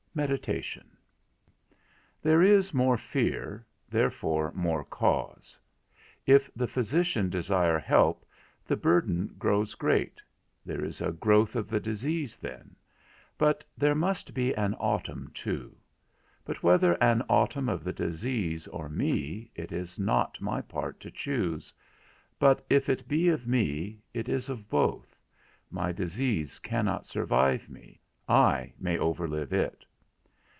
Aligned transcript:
_VII. 0.13 0.23
MEDITATION. 0.23 0.97
There 2.21 2.41
is 2.41 2.73
more 2.73 2.97
fear, 2.97 3.65
therefore 3.89 4.51
more 4.53 4.83
cause. 4.83 5.57
If 6.25 6.53
the 6.53 6.67
physician 6.67 7.29
desire 7.29 7.79
help, 7.79 8.25
the 8.65 8.75
burden 8.75 9.33
grows 9.39 9.73
great: 9.73 10.21
there 10.65 10.83
is 10.83 10.99
a 10.99 11.13
growth 11.13 11.55
of 11.55 11.69
the 11.69 11.79
disease 11.79 12.37
then; 12.37 12.75
but 13.37 13.63
there 13.77 13.95
must 13.95 14.33
be 14.33 14.53
an 14.55 14.73
autumn 14.81 15.31
too; 15.33 15.77
but 16.43 16.61
whether 16.61 17.01
an 17.01 17.21
autumn 17.29 17.69
of 17.69 17.85
the 17.85 17.93
disease 17.93 18.67
or 18.67 18.89
me, 18.89 19.49
it 19.55 19.71
is 19.71 19.97
not 19.97 20.41
my 20.41 20.59
part 20.59 20.99
to 20.99 21.09
choose; 21.09 21.73
but 22.37 22.65
if 22.69 22.89
it 22.89 23.07
be 23.07 23.29
of 23.29 23.47
me, 23.47 24.01
it 24.13 24.27
is 24.27 24.49
of 24.49 24.67
both; 24.69 25.15
my 25.69 25.93
disease 25.93 26.59
cannot 26.59 27.05
survive 27.05 27.69
me, 27.69 28.01
I 28.27 28.73
may 28.77 28.97
overlive 28.97 29.53
it. 29.53 29.85